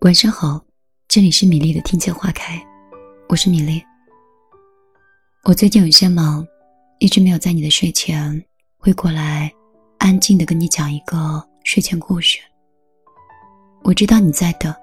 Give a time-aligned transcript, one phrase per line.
[0.00, 0.62] 晚上好，
[1.08, 2.62] 这里是米粒的听见花开，
[3.26, 3.82] 我是米粒。
[5.44, 6.46] 我最近有些忙，
[6.98, 8.44] 一直没有在你的睡前
[8.76, 9.50] 会过来，
[9.98, 12.38] 安静的跟你讲一个睡前故事。
[13.82, 14.74] 我知道你在等，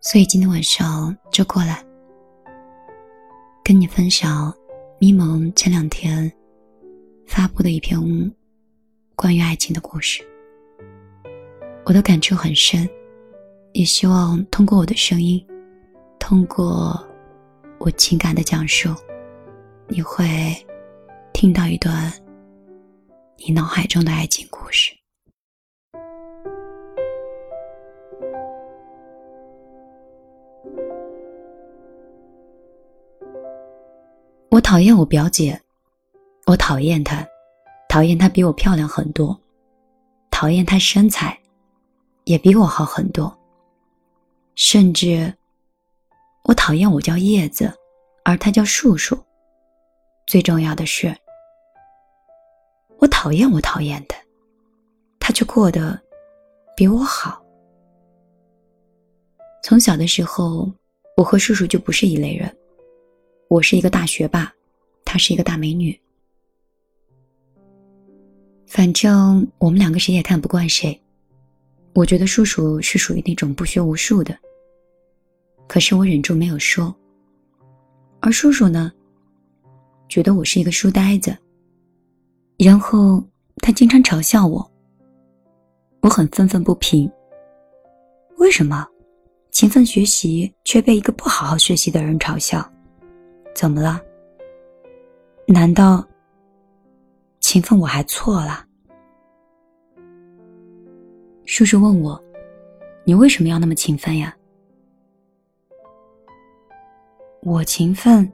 [0.00, 1.84] 所以今天晚上就过来，
[3.62, 4.52] 跟你分享
[5.00, 6.32] 咪蒙前两天
[7.28, 8.00] 发布的一篇
[9.14, 10.24] 关于爱情的故事，
[11.84, 12.88] 我的感触很深。
[13.74, 15.46] 也希望通过我的声音，
[16.18, 16.98] 通过
[17.78, 18.88] 我情感的讲述，
[19.86, 20.26] 你会
[21.34, 22.10] 听到一段
[23.36, 24.90] 你脑海中的爱情故事。
[34.50, 35.60] 我讨厌我表姐，
[36.48, 37.28] 我讨厌她，
[37.90, 39.38] 讨厌她比我漂亮很多，
[40.30, 41.38] 讨厌她身材
[42.24, 43.38] 也比我好很多。
[44.54, 45.30] 甚至，
[46.44, 47.70] 我讨厌我叫叶子，
[48.24, 49.22] 而他叫树树。
[50.26, 51.14] 最重要的是，
[52.96, 54.14] 我讨厌我讨厌的，
[55.20, 56.00] 他却过得
[56.74, 57.44] 比我好。
[59.62, 60.66] 从小的时候，
[61.14, 62.50] 我和叔叔就不是一类人。
[63.48, 64.50] 我是一个大学霸，
[65.04, 65.98] 她是一个大美女。
[68.68, 71.00] 反正我们两个谁也看不惯谁。
[71.94, 74.36] 我觉得叔叔是属于那种不学无术的。
[75.66, 76.94] 可是我忍住没有说。
[78.20, 78.92] 而叔叔呢，
[80.08, 81.36] 觉得我是一个书呆子。
[82.58, 83.24] 然后
[83.62, 84.70] 他经常嘲笑我。
[86.00, 87.10] 我很愤愤不平。
[88.36, 88.86] 为什么
[89.50, 92.70] 勤奋学习却被一个不好好学习的人嘲笑？
[93.54, 94.00] 怎么了？
[95.46, 96.06] 难道
[97.48, 98.62] 勤奋我还错了？
[101.46, 102.22] 叔叔问我
[103.06, 104.36] ：“你为什么要那么勤奋呀？”
[107.40, 108.30] 我勤奋，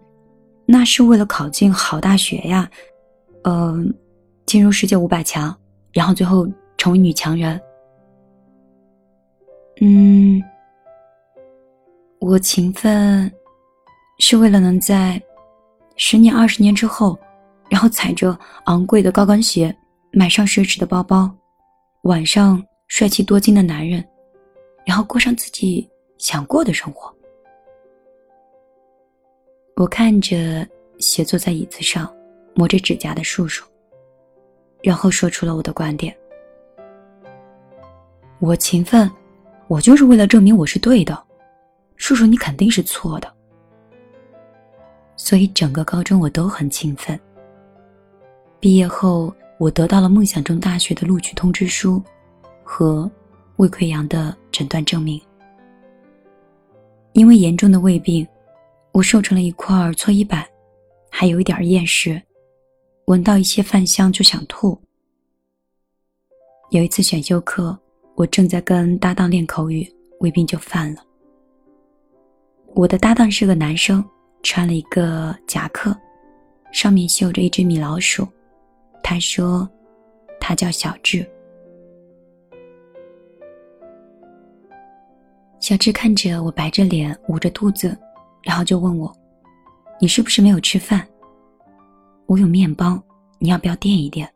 [0.67, 2.69] 那是为了考进好大学呀，
[3.45, 3.95] 嗯，
[4.47, 5.57] 进入世界五百强，
[5.93, 6.45] 然后最后
[6.77, 7.61] 成为女强人。
[9.81, 10.43] 嗯，
[12.19, 13.33] 我勤奋，
[14.19, 15.23] 是为了能在
[15.95, 17.17] 十年、二十年之后，
[17.69, 19.75] 然后踩着昂贵的高跟鞋，
[20.13, 21.31] 买上奢侈的包包，
[22.03, 24.05] 晚上帅气多金的男人，
[24.85, 25.89] 然后过上自己
[26.19, 27.13] 想过的生活。
[29.77, 30.67] 我看着
[30.99, 32.09] 斜坐在椅子上
[32.55, 33.67] 磨着指甲的叔叔，
[34.83, 36.17] 然后说出了我的观点：
[38.39, 39.11] 我勤奋，
[39.67, 41.21] 我就是为了证明我是对的，
[41.97, 43.35] 叔叔你肯定是错的。
[45.17, 47.19] 所以整个高中我都很勤奋。
[48.65, 52.03] 毕业后，我得到了梦想中大学的录取通知书
[52.63, 53.11] 和
[53.57, 55.21] 胃溃疡的诊断证明。
[57.13, 58.27] 因为严重的胃病。
[58.93, 60.43] 我瘦成了一块搓衣板，
[61.11, 62.19] 还有一点厌食，
[63.05, 64.81] 闻到一些饭香就想吐。
[66.71, 67.79] 有一次选修课，
[68.15, 69.87] 我正在跟搭档练口语，
[70.21, 71.03] 胃病就犯了。
[72.75, 74.03] 我的搭档是个男生，
[74.43, 75.95] 穿了一个夹克，
[76.73, 78.27] 上面绣着一只米老鼠。
[79.05, 79.69] 他说，
[80.41, 81.31] 他叫小智。
[85.61, 87.97] 小智看着我，白着脸，捂着肚子。
[88.43, 89.15] 然后就问我
[90.01, 91.07] ：“你是不是没有吃饭？
[92.27, 93.03] 我有面包，
[93.39, 94.27] 你要不要垫一垫？”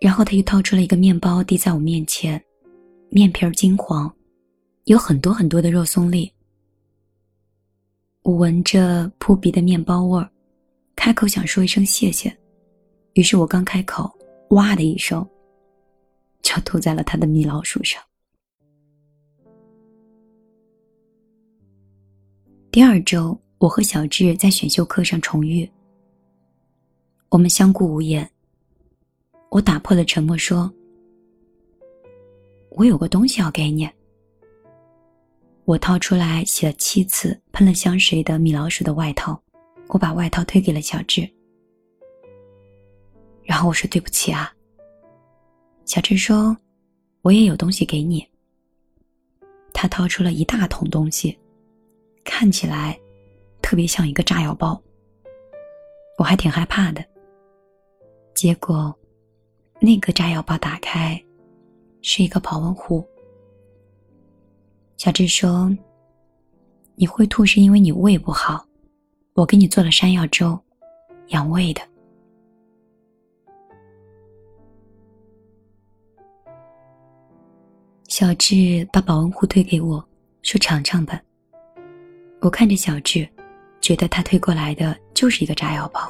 [0.00, 2.42] 然后他又掏出了一个面包递在我面前，
[3.10, 4.12] 面皮儿金黄，
[4.84, 6.32] 有很多很多的肉松粒。
[8.22, 10.30] 我闻着扑鼻的面包味儿，
[10.96, 12.34] 开口想说一声谢谢，
[13.12, 14.10] 于是我刚开口，
[14.50, 15.26] 哇的一声，
[16.42, 18.02] 就吐在了他的米老鼠上。
[22.70, 25.70] 第二周，我和小智在选修课上重遇。
[27.28, 28.28] 我们相顾无言。
[29.50, 30.72] 我打破了沉默，说
[32.70, 33.88] ：“我有个东西要给你。”
[35.64, 39.40] 我掏出来洗了七次、喷了香水的米老鼠的外套，
[39.88, 41.28] 我把外套推给了小智，
[43.44, 44.52] 然后我说：“对不起啊。”
[45.84, 46.56] 小智说
[47.22, 48.26] ：“我也有东西给你。”
[49.72, 51.38] 他掏出了一大桶东西。
[52.26, 52.98] 看起来
[53.60, 54.82] 特别像一个炸药包，
[56.16, 57.04] 我还挺害怕的。
[58.34, 58.92] 结果，
[59.78, 61.22] 那个炸药包打开，
[62.00, 63.06] 是一个保温壶。
[64.96, 65.70] 小智说
[66.96, 68.66] ：“你会吐是因为你胃不好，
[69.34, 70.56] 我给你做了山药粥，
[71.28, 71.82] 养胃的。
[78.06, 80.02] 小智把保温壶推给我，
[80.42, 81.20] 说：“尝尝吧。”
[82.40, 83.28] 我看着小智，
[83.80, 86.00] 觉得他推过来的就是一个炸药包，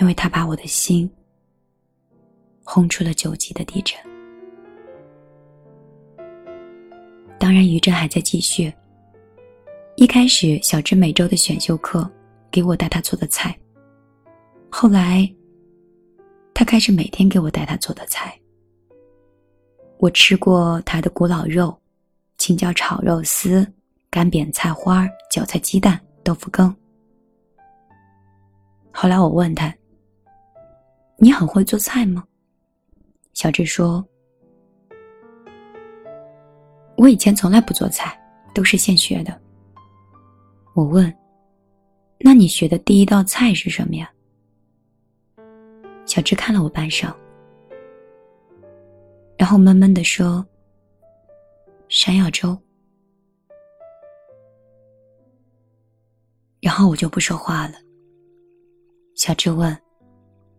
[0.00, 1.10] 因为他把我的心
[2.64, 3.94] 轰出了九级的地震。
[7.38, 8.72] 当然，余震还在继续。
[9.98, 12.08] 一开始，小智每周的选修课
[12.52, 13.58] 给我带他做的菜，
[14.70, 15.28] 后来，
[16.54, 18.32] 他开始每天给我带他做的菜。
[19.98, 21.76] 我吃过他的古老肉、
[22.36, 23.66] 青椒炒肉丝、
[24.08, 26.72] 干煸菜花、韭菜鸡蛋、豆腐羹。
[28.92, 29.74] 后来我问他
[31.18, 32.22] ：“你很会做菜吗？”
[33.34, 34.06] 小智说
[36.96, 38.16] ：“我以前从来不做菜，
[38.54, 39.36] 都是现学的。”
[40.78, 41.12] 我问
[42.22, 44.08] ：“那你学的第一道菜是什么呀？”
[46.06, 47.12] 小智看了我半晌。
[49.36, 50.46] 然后闷闷的说
[51.90, 52.56] ：“山药粥。”
[56.62, 57.74] 然后我就不说话了。
[59.16, 59.76] 小智问：“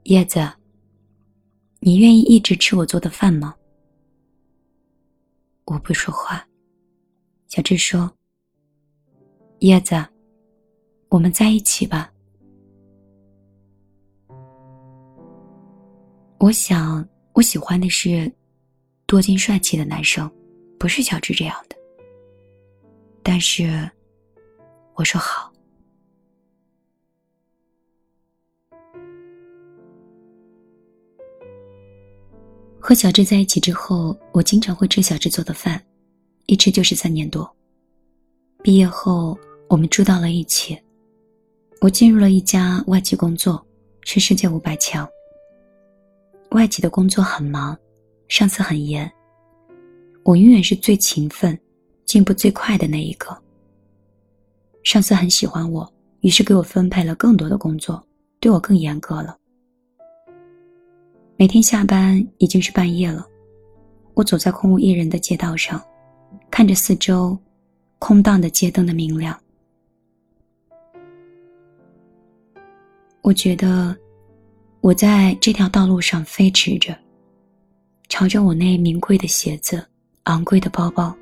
[0.03, 0.45] 叶子，
[1.79, 3.55] 你愿意一直吃我做的饭吗？”
[5.63, 6.45] 我不说话。
[7.47, 8.11] 小智说
[9.59, 9.95] ：“叶子，
[11.09, 12.11] 我们在一起吧。”
[16.39, 18.31] 我想，我喜欢的是。
[19.05, 20.31] 多金帅气的男生，
[20.77, 21.75] 不是小智这样的。
[23.23, 23.89] 但是，
[24.93, 25.51] 我说好。
[32.79, 35.83] 和小智在一起之后，我经常会吃小智做的饭，
[36.45, 37.51] 一吃就是三年多。
[38.61, 39.35] 毕业后，
[39.69, 40.77] 我们住到了一起。
[41.79, 43.65] 我进入了一家外企工作，
[44.03, 45.07] 是世界五百强。
[46.51, 47.77] 外企的工作很忙。
[48.27, 49.11] 上司很严，
[50.21, 51.59] 我永远是最勤奋、
[52.05, 53.35] 进步最快的那一个。
[54.83, 58.05] 上司很喜欢我，于是给我分配了更多的工作，
[58.39, 59.35] 对我更严格了。
[61.37, 63.25] 每天下班已经是半夜了，
[64.13, 65.83] 我走在空无一人的街道上，
[66.51, 67.35] 看着四周
[67.97, 69.35] 空荡的街灯的明亮，
[73.21, 73.95] 我觉得
[74.81, 76.97] 我在这条道路上飞驰着。
[78.11, 79.85] 朝着我那名贵的鞋子、
[80.23, 81.15] 昂贵的包包，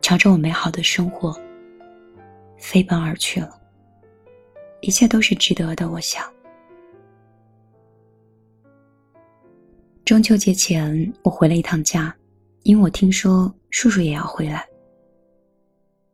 [0.00, 1.36] 朝着我美好的生活
[2.56, 3.60] 飞奔而去了。
[4.80, 6.24] 一切都是值得的，我想。
[10.04, 12.14] 中秋节前，我回了一趟家，
[12.62, 14.64] 因为我听说叔叔也要回来。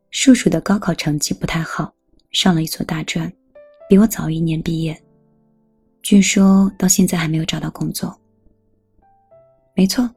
[0.09, 1.93] 叔叔的高考成绩不太好，
[2.31, 3.31] 上了一所大专，
[3.91, 4.97] 比我早一年毕业，
[6.01, 8.17] 据说到现在还没有找到工作。
[9.75, 10.09] 没错，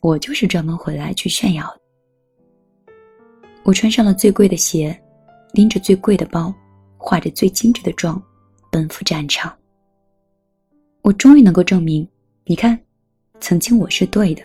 [0.00, 2.92] 我就是专门回来去炫耀的。
[3.64, 4.98] 我穿上了最贵的鞋，
[5.52, 6.54] 拎着最贵的包，
[6.96, 8.18] 化着最精致的妆，
[8.70, 9.54] 奔赴战场。
[11.02, 12.08] 我终于能够证明，
[12.46, 12.80] 你看，
[13.40, 14.42] 曾经我是对的。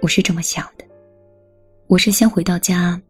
[0.00, 0.84] 我是这么想的。
[1.88, 3.02] 我是先回到家，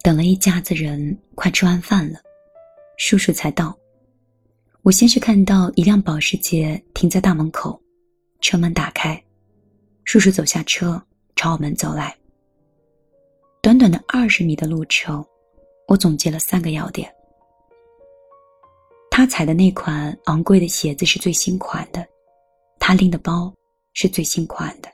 [0.00, 2.20] 等了一家子人，快吃完饭了，
[2.96, 3.76] 叔叔才到。
[4.82, 7.78] 我先是看到一辆保时捷停在大门口，
[8.40, 9.22] 车门打开。
[10.04, 11.00] 叔叔走下车，
[11.36, 12.16] 朝我们走来。
[13.60, 15.22] 短短的二十米的路程，
[15.86, 17.12] 我总结了三个要点：
[19.10, 22.04] 他踩的那款昂贵的鞋子是最新款的，
[22.78, 23.52] 他拎的包
[23.92, 24.88] 是最新款的，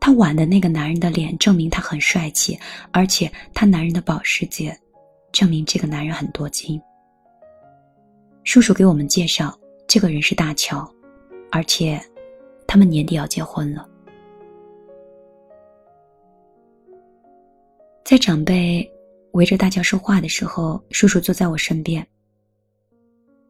[0.00, 2.58] 他挽的那个男人的脸证明他很帅气，
[2.90, 4.76] 而且他男人的保时捷
[5.30, 6.82] 证明这个男人很多金。
[8.44, 9.58] 叔叔给我们介绍，
[9.88, 10.88] 这个人是大乔，
[11.50, 12.00] 而且
[12.66, 13.88] 他们年底要结婚了。
[18.04, 18.88] 在长辈
[19.32, 22.06] 围着大乔说话的时候，叔叔坐在我身边。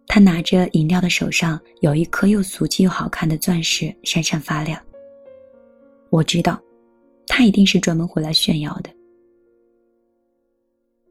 [0.06, 4.80] 他拿着饮料的手上有一颗又俗气又好看的钻石，闪闪发亮。
[6.08, 6.62] 我知道，
[7.26, 8.90] 他一定是专门回来炫耀的。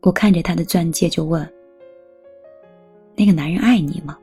[0.01, 1.45] 我看着他的钻戒，就问
[3.15, 4.17] ：“那个男人爱你吗？”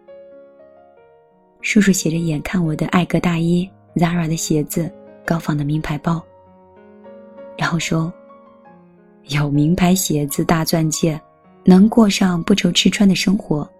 [1.62, 4.90] 叔叔斜着眼看我的艾格大衣、Zara 的鞋子、
[5.24, 6.24] 高仿的名牌包，
[7.56, 8.12] 然后说。
[9.28, 11.20] 有名牌鞋子、大钻戒，
[11.64, 13.70] 能过上不愁吃穿的生活，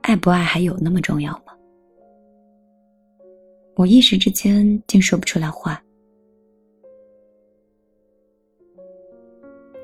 [0.00, 1.52] 爱不爱还有那么重要吗？
[3.76, 5.80] 我一时之间竟说不出来话。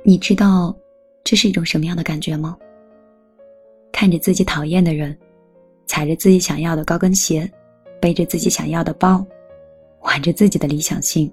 [0.03, 0.75] 你知道
[1.23, 2.57] 这是一种什么样的感觉吗？
[3.99, 5.17] 看着自己讨厌的人，
[5.87, 7.51] 踩着自己想要的高跟鞋，
[7.99, 9.25] 背着自己想要的包，
[10.03, 11.33] 挽着自己的理想性，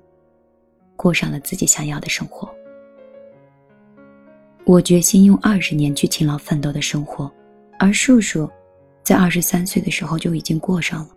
[0.95, 2.49] 过上了自己想要的生活。
[4.63, 7.29] 我决心用二十年去勤劳奋斗的生活，
[7.79, 8.49] 而叔叔，
[9.03, 11.09] 在二十三岁的时候就已经过上了。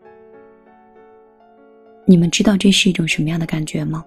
[2.04, 4.04] 你们知道这是一种什么样的感觉吗？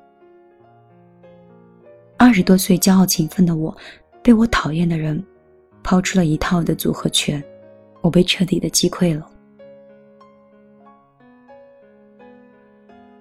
[2.17, 3.73] 二十多岁骄傲勤奋的我，
[4.21, 5.25] 被我讨厌的人
[5.89, 7.43] 抛出了一套的组合拳，
[8.01, 9.27] 我被彻底的击溃了。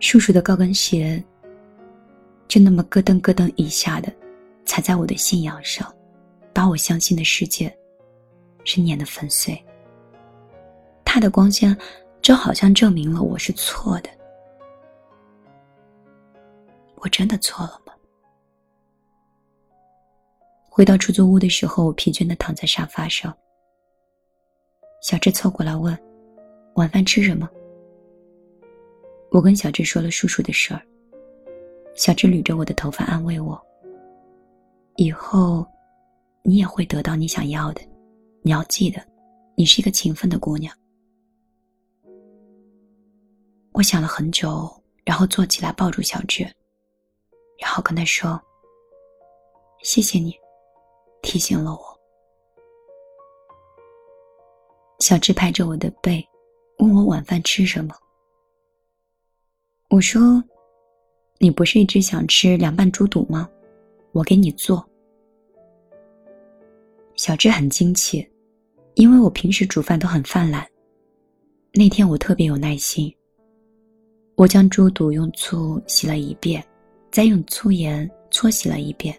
[0.00, 1.24] 叔叔的高跟鞋，
[2.46, 4.12] 就那么咯噔咯噔一下的
[4.66, 5.90] 踩在我的信仰上。
[6.52, 7.74] 把我相信的世界，
[8.64, 9.58] 是碾得粉碎。
[11.06, 11.74] 他的光鲜，
[12.20, 14.10] 就好像证明了我是错的。
[16.96, 17.87] 我真的错了？
[20.78, 23.36] 回到出租屋的时候，我疲倦的躺在沙发上。
[25.02, 25.98] 小智凑过来问
[26.78, 27.50] ：“晚饭吃什么？”
[29.32, 30.80] 我跟小智说了叔叔的事儿。
[31.96, 33.60] 小智捋着我的头发安慰我
[34.94, 35.66] ：“以后。”
[36.44, 37.82] 你也会得到你想要的，
[38.42, 39.04] 你要记得，
[39.56, 40.72] 你是一个勤奋的姑娘。
[43.72, 44.70] 我想了很久，
[45.04, 46.44] 然后坐起来抱住小智，
[47.60, 48.40] 然后跟他说
[49.82, 50.34] ：“谢谢你，
[51.28, 52.00] 提醒了我。”
[55.00, 56.26] 小智拍着我的背，
[56.78, 57.94] 问我晚饭吃什么。
[59.90, 60.42] 我说
[61.38, 63.46] ：“你不是一直想吃凉拌猪肚吗？
[64.12, 64.82] 我给你做。”
[67.14, 68.26] 小智很惊奇，
[68.94, 70.66] 因为我平时煮饭都很泛滥。
[71.72, 73.14] 那天我特别有耐心。
[74.34, 76.64] 我将猪肚用醋洗了一遍，
[77.10, 79.14] 再用粗盐搓洗了一遍。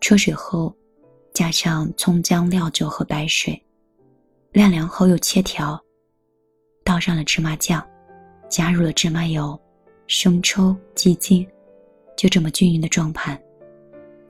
[0.00, 0.74] 焯水后，
[1.34, 3.60] 加上葱姜料酒和白水，
[4.52, 5.78] 晾凉后又切条。
[6.84, 7.84] 倒上了芝麻酱，
[8.48, 9.60] 加入了芝麻油、
[10.06, 11.44] 生抽、鸡精，
[12.16, 13.36] 就这么均匀的装盘，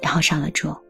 [0.00, 0.82] 然后上了桌。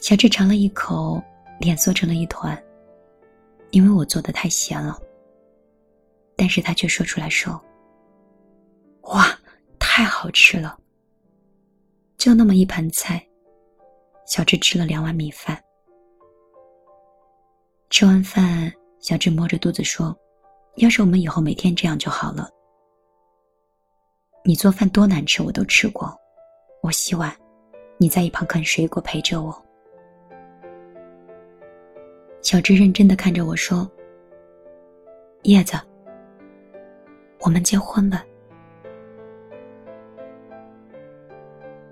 [0.00, 1.22] 小智尝了一口，
[1.60, 2.60] 脸缩成了一团。
[3.70, 4.98] 因为我做的太咸了。
[6.34, 7.62] 但是他却说出来说
[9.14, 9.38] ：“哇，
[9.78, 10.76] 太好吃了！”
[12.20, 13.26] 就那么一盘菜，
[14.26, 15.58] 小智吃了两碗米饭。
[17.88, 20.14] 吃完饭，小智摸着肚子说
[20.76, 22.46] ：“要是我们以后每天这样就好了。
[24.44, 26.14] 你做饭多难吃，我都吃过。
[26.82, 27.34] 我洗碗，
[27.96, 29.66] 你在一旁啃水果陪着我。”
[32.42, 33.90] 小智认真的看着我说
[35.44, 35.72] ：“叶子，
[37.40, 38.22] 我们结婚吧。”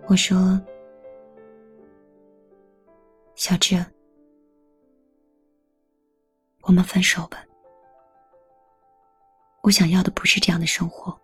[0.08, 0.58] 我说
[3.36, 3.84] ：“小智，
[6.62, 7.44] 我们分手吧。
[9.62, 11.14] 我想要的不是这样的生活，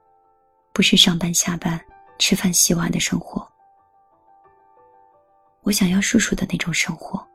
[0.74, 1.82] 不是上班下班、
[2.18, 3.46] 吃饭洗碗的生活。
[5.62, 7.26] 我想要叔叔的那种生活。”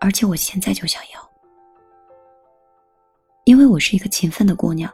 [0.00, 1.30] 而且我现在就想要，
[3.44, 4.90] 因为我是一个勤奋的姑娘，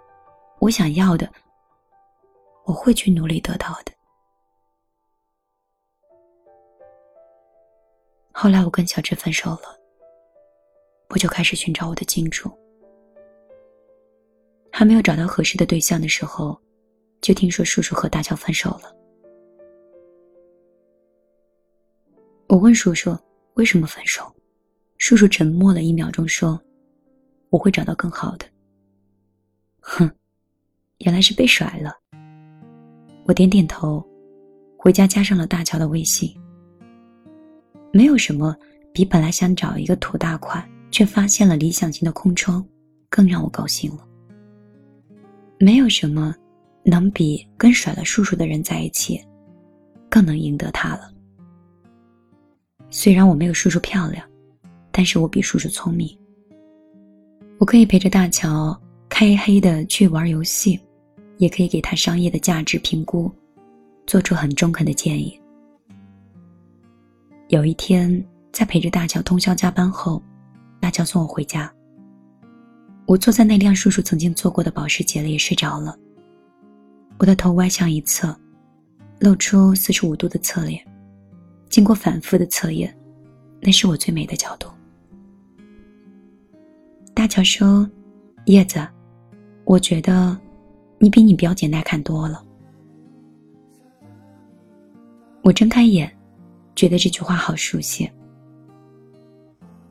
[0.59, 1.31] 我想要的，
[2.64, 3.92] 我会去努力得到的。
[8.32, 9.78] 后来我跟小智分手了，
[11.10, 12.50] 我就开始寻找我的金主。
[14.70, 16.58] 还没有找到合适的对象的时候，
[17.20, 18.94] 就听说叔叔和大乔分手了。
[22.48, 23.16] 我问叔叔
[23.54, 24.24] 为什么分手。
[24.98, 26.60] 叔叔沉默了一秒钟，说
[27.50, 28.46] ：“我会找到更好的。”
[29.80, 30.10] 哼，
[30.98, 31.94] 原来是被甩了。
[33.24, 34.04] 我点点头，
[34.76, 36.34] 回家加上了大乔的微信。
[37.92, 38.56] 没有什么
[38.92, 42.64] 比本来想找一个土大款，却发现了理想型的空窗，
[43.08, 44.04] 更让我高兴了。
[45.58, 46.34] 没有什么
[46.84, 49.20] 能比跟甩了叔叔的人在一起，
[50.11, 51.12] 更能赢得他了。
[52.90, 54.26] 虽然我没有叔叔漂亮。
[54.94, 56.06] 但是我比叔叔聪明。
[57.58, 60.78] 我可以陪着大乔开黑的去玩游戏，
[61.38, 63.32] 也可以给他商业的价值评估，
[64.06, 65.40] 做出很中肯的建议。
[67.52, 68.11] 有一天，
[68.50, 70.23] 在陪着大乔通宵加班后，
[70.80, 71.71] 大乔送我回家。
[73.04, 75.94] 我坐在那辆叔叔曾经坐过的保时捷里睡着了，
[77.18, 78.35] 我的头歪向一侧，
[79.21, 80.82] 露出四十五度的侧脸。
[81.68, 82.97] 经过反复的测验，
[83.61, 84.66] 那是我最美的角度。
[87.12, 87.87] 大乔说
[88.49, 88.80] ：“叶子，
[89.64, 90.40] 我觉得
[90.99, 92.42] 你比你表姐耐看多了。”
[95.44, 96.11] 我睁开眼，
[96.75, 98.11] 觉得这句话好熟悉。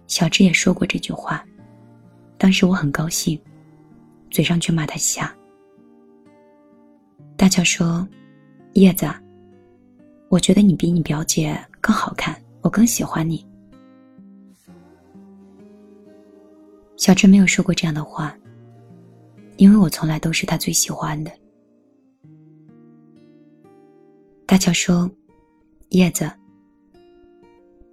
[0.08, 1.46] 小智也说过这句话，
[2.38, 3.40] 当时我很高兴，
[4.30, 5.34] 嘴上却骂他瞎。
[7.38, 8.08] 大乔说
[8.74, 9.08] ：“叶子，
[10.30, 13.46] 我觉得你比你表姐更好看，我更喜欢你。”
[16.98, 18.36] 小智没有说过这样的话，
[19.58, 21.32] 因为我从来都是他最喜欢的。
[24.46, 25.10] 大乔说
[25.90, 26.30] ：“叶子，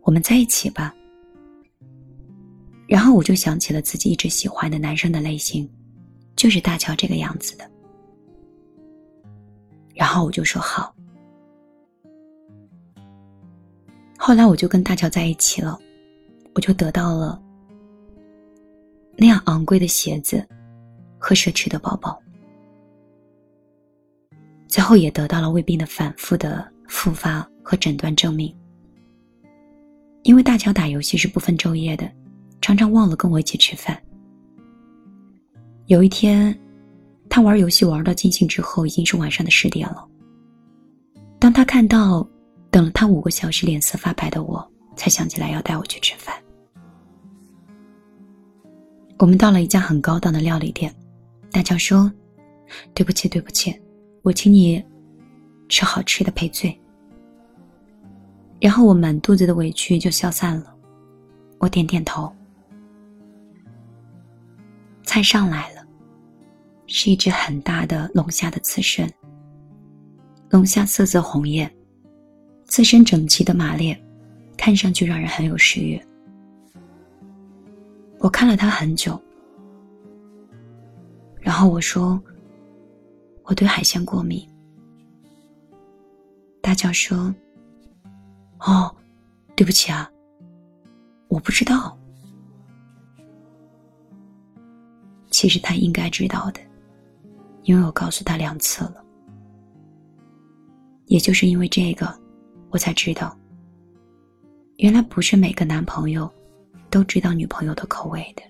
[0.08, 0.94] 我们在一起吧。”
[2.88, 5.70] 然后我就想起了自己一直喜欢的男生的类型，
[6.34, 7.70] 就是大乔这个样子的。
[9.94, 10.94] 然后我就说好。
[14.16, 15.78] 后来我就跟大乔在一起了，
[16.54, 17.38] 我就得到了。
[19.14, 20.42] 那样昂贵的鞋子
[21.18, 22.18] 和奢侈的包包，
[24.68, 28.56] 最后也得到了胃病的反复的复发和诊断证明。
[30.28, 32.06] 因为大乔打游戏是不分昼夜的，
[32.60, 33.98] 常常忘了跟我一起吃饭。
[35.86, 36.54] 有一天，
[37.30, 40.06] 他玩游戏玩到尽兴之后，已经是晚上的十点了。
[41.38, 42.28] 当他看到
[42.70, 46.36] 等了他五个小时脸色发白的我，才想起来要带我去吃饭。
[49.18, 50.94] 我们到了一家很高档的料理店，
[51.50, 52.12] 大乔说
[52.92, 53.74] ：“对不起，对不起，
[54.20, 54.84] 我请你
[55.70, 56.78] 吃好吃的赔罪。”
[58.60, 60.74] 然后我满肚子的委屈就消散了，
[61.58, 62.32] 我点点头。
[65.04, 65.86] 菜上来了，
[66.86, 69.10] 是一只很大的龙虾的刺身。
[70.50, 71.72] 龙虾色泽红艳，
[72.66, 73.98] 刺身整齐的马列，
[74.56, 76.00] 看上去让人很有食欲。
[78.18, 79.20] 我看了他很久，
[81.40, 82.20] 然后我说
[83.44, 84.46] ：“我对海鲜过敏。”
[86.60, 87.34] 大叫说
[88.60, 88.94] ：“哦，
[89.56, 90.10] 对不起啊，
[91.28, 91.96] 我不知道。
[95.30, 96.60] 其实他应该知道的，
[97.62, 99.04] 因为我告诉他两次了。
[101.06, 102.12] 也就是因为这个，
[102.70, 103.36] 我才知道，
[104.76, 106.30] 原来不是每个男朋友。”
[106.90, 108.42] 都知道女朋友的口味的。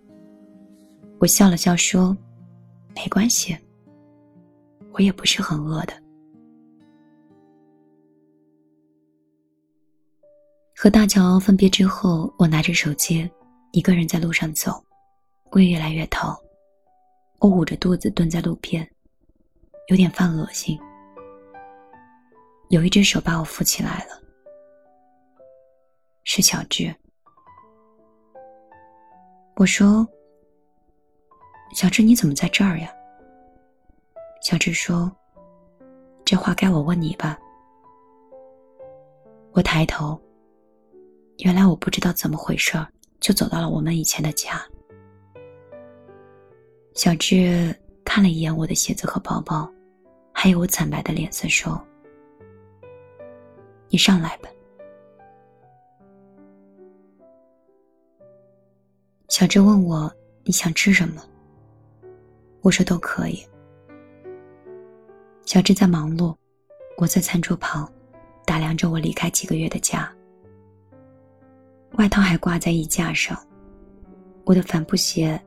[1.18, 2.16] 我笑了笑说
[2.94, 3.59] ：“没关系，
[4.92, 5.92] 我也不是很饿的。”
[10.80, 13.28] 和大乔分别之后，我拿着手机，
[13.72, 14.80] 一个人在路上走，
[15.50, 16.32] 胃越来越疼，
[17.40, 18.88] 我捂着肚子蹲在路边，
[19.88, 20.78] 有点犯恶心。
[22.68, 24.22] 有一只手把我扶起来了，
[26.22, 26.94] 是小智。
[29.56, 30.06] 我说
[31.74, 32.88] ：“小智，你怎么在这儿呀？”
[34.42, 35.10] 小智说
[36.24, 37.36] ：“这话该我问你吧。”
[39.50, 40.16] 我抬头，
[41.38, 42.87] 原来我不知道怎么回事儿，
[43.20, 44.61] 就走到了我们以前的家。
[46.94, 47.72] 小智
[48.05, 49.70] 看了一眼我的鞋子和包包，
[50.33, 51.81] 还有我惨白的脸色，说
[53.88, 54.48] ：“你上来吧。”
[59.31, 61.22] 小智问我：“你想吃什么？”
[62.62, 63.46] 我说：“都可以。”
[65.46, 66.35] 小智在忙碌，
[66.96, 67.88] 我在餐桌旁
[68.44, 70.12] 打量着我离开几个月的家。
[71.98, 73.37] 外套还挂在衣架上，
[74.44, 75.38] 我的帆布鞋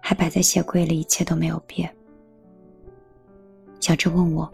[0.00, 1.94] 还摆在鞋柜里，一切都没有变。
[3.78, 4.50] 小智问我：“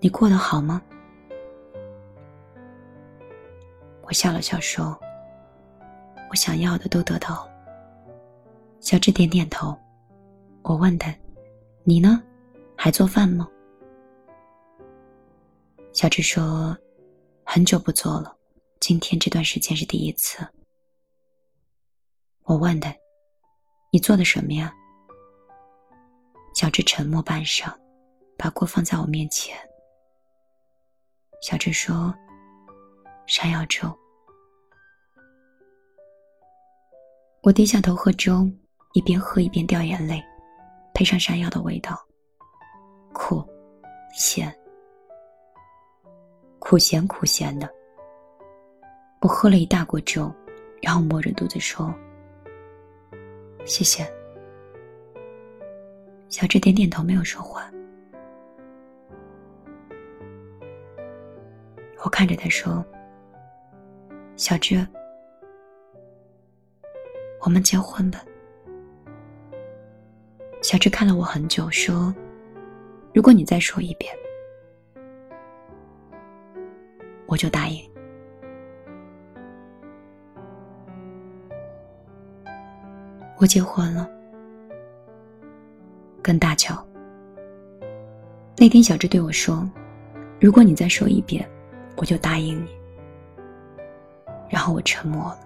[0.00, 0.80] 你过得好吗？”
[4.04, 4.98] 我笑了笑说。
[6.30, 7.52] 我想要的都得到了。
[8.80, 9.76] 小智点点头。
[10.62, 11.14] 我问他
[11.84, 12.22] ：“你呢？
[12.74, 13.46] 还做饭吗？”
[15.92, 16.74] 小智说
[17.44, 18.34] ：“很久不做了，
[18.82, 20.44] 今天这段时间是第一次。”
[22.42, 22.92] 我问他
[23.92, 24.74] ：“你做的什么呀？”
[26.52, 27.72] 小智沉默半晌，
[28.36, 29.56] 把锅放在我面前。
[31.42, 32.12] 小智说
[33.28, 33.88] ：“山药粥。”
[37.44, 38.50] 我低下头喝粥，
[38.94, 40.20] 一边喝一边掉眼泪，
[40.92, 41.96] 配上山药的味道，
[43.12, 43.48] 苦、
[44.12, 44.52] 咸、
[46.58, 47.72] 苦咸苦咸的。
[49.22, 50.30] 我喝了一大锅粥，
[50.82, 51.94] 然后摸着肚子说
[53.64, 54.04] ：“谢谢。”
[56.28, 57.70] 小智点点头，没有说话。
[62.04, 62.84] 我看着他说
[64.34, 64.84] ：“小智。”
[67.42, 68.24] 我们结婚吧。
[70.62, 72.12] 小智看了我很久，说
[73.14, 74.12] ：“如果你再说一遍，
[77.26, 77.88] 我就答应。”
[83.42, 84.08] 我结婚了，
[86.22, 86.80] 跟大乔。
[88.56, 89.68] 那天小智对我说
[90.40, 91.44] ：“如果你再说一遍，
[91.96, 92.70] 我就答应你。”
[94.48, 95.40] 然后我沉默了。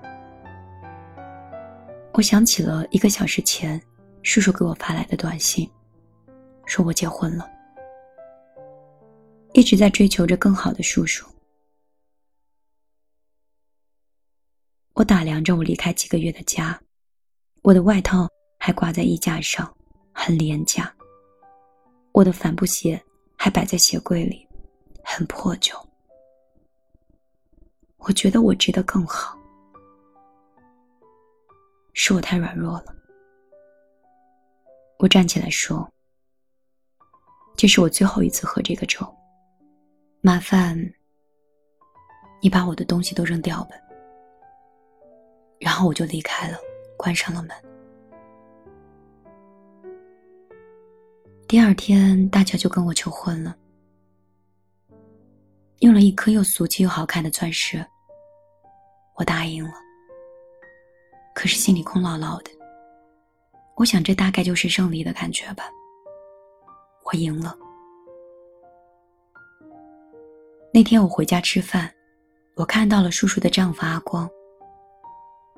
[2.13, 3.81] 我想起了一个小时前
[4.23, 5.67] 叔叔给我发来的短信，
[6.67, 7.49] 说我结婚了。
[9.55, 11.27] 一直在追求着更好的叔叔。
[14.93, 16.79] 我打量着我离开几个月的家，
[17.67, 18.29] 我的外套
[18.61, 19.77] 还挂在衣架上，
[20.13, 20.95] 很廉价。
[22.13, 23.03] 我的帆布鞋
[23.37, 24.47] 还摆在鞋柜里，
[25.03, 25.75] 很破旧。
[27.97, 29.37] 我觉得我值得更好，
[31.93, 32.95] 是我太软弱了。
[35.01, 35.93] 我站起来说
[37.59, 39.05] ：“这是我最后一次喝这个粥，
[40.21, 40.79] 麻烦
[42.41, 43.71] 你把我的东西都扔掉吧。”
[45.59, 46.57] 然后我就离开了，
[46.97, 47.51] 关上了门。
[51.49, 53.57] 第二天，大乔就跟我求婚了，
[55.79, 57.85] 用了一颗又俗气又好看的钻石。
[59.15, 59.75] 我答应了，
[61.35, 62.51] 可是心里空落落的。
[63.77, 65.71] 我想，这大概就是胜利的感觉吧。
[67.05, 67.57] 我赢了。
[70.75, 71.91] 那天我回家吃饭，
[72.57, 74.29] 我看到了叔叔的丈夫阿光。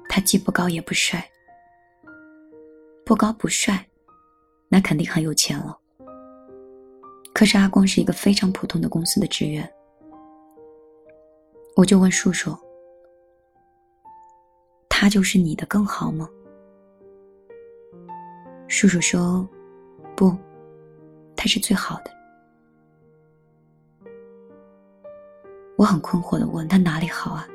[0.08, 1.24] 他既不高也不帅，
[3.04, 3.86] 不高不帅，
[4.68, 5.78] 那肯定很有钱了。
[7.34, 9.70] 可是阿光是一个非常普通的公司的职员，
[11.76, 12.56] 我就问叔叔
[14.88, 16.28] ：“他就是你的更好吗？”
[18.66, 19.48] 叔叔说
[20.16, 20.36] ：“不，
[21.36, 22.10] 他是最好的。”
[25.76, 27.46] 我很困惑的问：“他哪里好啊？”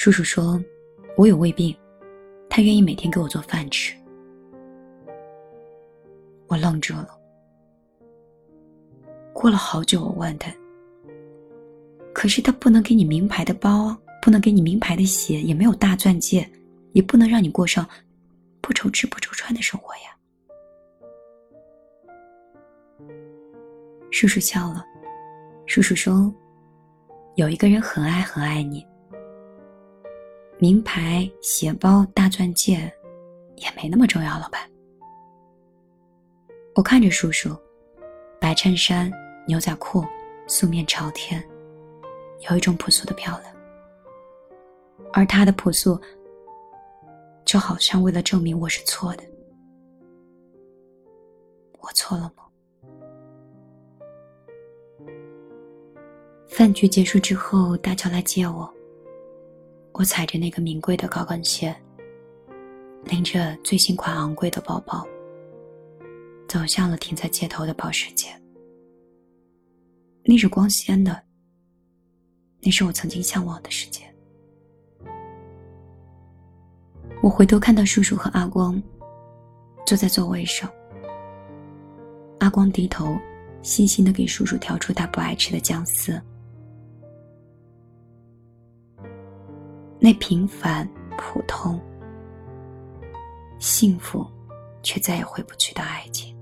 [0.00, 0.58] 叔叔说
[1.14, 1.76] ：“我有胃病，
[2.48, 3.94] 他愿意每天给我做饭吃。”
[6.48, 7.10] 我愣住了。
[9.34, 10.50] 过了好久，我问他
[12.14, 16.50] ：“可是他不能给你名牌的包，不能给你名牌的鞋，也没有大钻戒，
[16.92, 17.86] 也不能让你过上
[18.62, 20.16] 不愁吃不愁穿的生活呀。”
[24.10, 24.82] 叔叔笑了。
[25.66, 26.34] 叔叔说
[27.36, 28.82] ：“有一个人很爱很爱你。”
[30.60, 32.74] 名牌鞋包、大钻戒，
[33.56, 34.58] 也没那么重要了吧？
[36.74, 37.56] 我看着叔叔，
[38.38, 39.10] 白衬衫、
[39.46, 40.04] 牛仔裤，
[40.46, 41.42] 素面朝天，
[42.50, 43.56] 有一种朴素的漂亮。
[45.14, 45.98] 而他的朴素，
[47.46, 49.24] 就好像为了证明我是错的。
[51.78, 52.44] 我错了吗？
[56.46, 58.70] 饭局结束之后，大乔来接我。
[59.92, 61.74] 我踩着那个名贵的高跟鞋，
[63.04, 65.06] 拎着最新款昂贵的包包，
[66.48, 68.28] 走向了停在街头的保时捷。
[70.24, 71.22] 那是光鲜的，
[72.60, 74.02] 那是我曾经向往的世界。
[77.22, 78.82] 我回头看到叔叔和阿光
[79.84, 80.70] 坐在座位上，
[82.38, 83.18] 阿光低头
[83.60, 86.18] 细心的给叔叔挑出他不爱吃的姜丝。
[90.02, 91.78] 那平凡、普通、
[93.58, 94.26] 幸福，
[94.82, 96.34] 却再也回不去的爱情。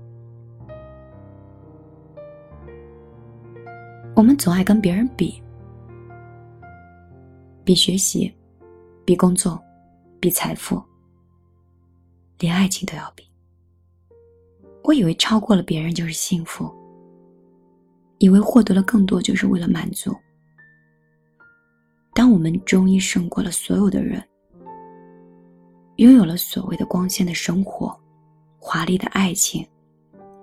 [4.15, 5.43] 我们总爱跟别人比，
[7.65, 8.33] 比学习，
[9.03, 9.61] 比工作，
[10.21, 10.81] 比财富，
[12.39, 13.25] 连爱情都要比。
[14.83, 16.73] 我以为超过了别人就是幸福，
[18.19, 20.15] 以为获得了更多就是为了满足。
[22.13, 24.21] 当我们终于胜过了所有的人，
[25.97, 27.97] 拥有了所谓的光鲜的生活、
[28.57, 29.65] 华丽的爱情，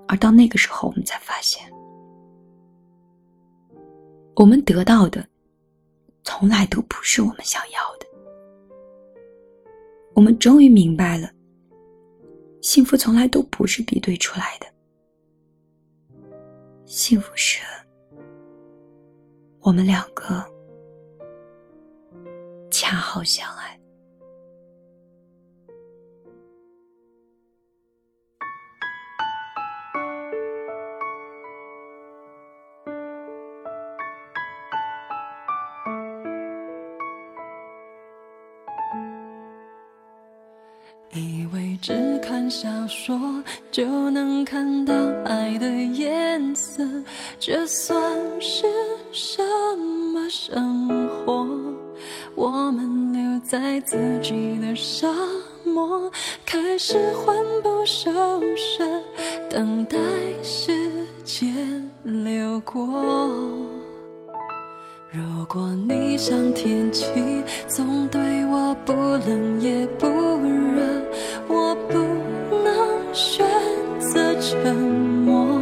[0.09, 1.71] 而到那个时候，我们才发现，
[4.37, 5.27] 我们得到的
[6.25, 8.07] 从来都不是我们想要的。
[10.15, 11.31] 我们终于明白了，
[12.63, 14.67] 幸福从来都不是比对出来的，
[16.87, 17.61] 幸福是
[19.61, 20.56] 我们两个。
[22.79, 23.81] 恰好相爱。
[41.15, 43.19] 以为只看小说
[43.71, 44.93] 就能看到
[45.25, 46.85] 爱的颜色，
[47.41, 47.99] 这算
[48.39, 48.67] 是
[49.13, 49.43] 什
[50.13, 51.56] 么生活？
[53.59, 55.09] 在自己的沙
[55.65, 56.13] 漠
[56.45, 58.13] 开始魂不守
[58.55, 58.85] 舍，
[59.49, 59.97] 等待
[60.43, 60.71] 时
[61.25, 62.87] 间流过。
[65.11, 67.07] 如果你像天气
[67.67, 70.83] 总对我不冷也不热，
[71.49, 71.97] 我不
[72.63, 73.47] 能选
[73.99, 75.57] 择沉默。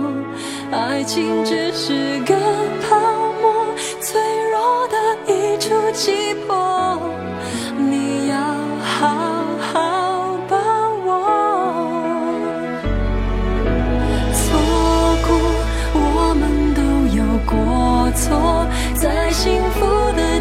[0.72, 2.35] 爱情只是个
[2.88, 2.98] 泡
[3.40, 3.64] 沫，
[4.00, 4.96] 脆弱的
[5.33, 6.98] 一触即破。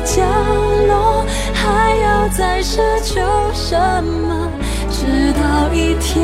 [0.05, 0.25] 降
[0.87, 3.21] 落，还要再奢求
[3.53, 4.49] 什么？
[4.89, 6.23] 直到一天，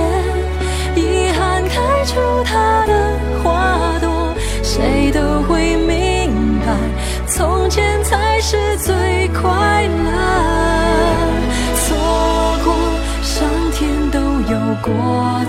[0.96, 2.94] 遗憾开出它的
[3.44, 6.74] 花朵，谁都会明白，
[7.28, 10.10] 从前才是最快乐。
[11.76, 11.98] 错
[12.64, 12.74] 过，
[13.22, 14.94] 上天都有过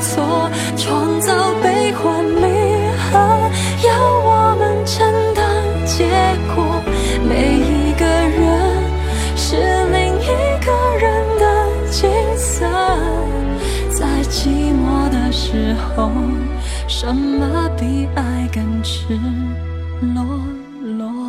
[0.01, 2.43] 错，创造悲欢离
[3.13, 3.19] 合，
[3.87, 3.91] 要
[4.25, 4.40] 我。
[16.87, 19.19] 什么比爱更赤
[20.15, 20.25] 裸
[20.83, 21.20] 裸？